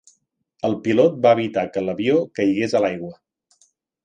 El 0.69 0.77
pilot 0.87 1.19
va 1.25 1.33
evitar 1.37 1.67
que 1.75 1.83
l'avió 1.89 2.17
caigués 2.41 2.75
a 2.81 2.83
l'aigua. 2.87 3.15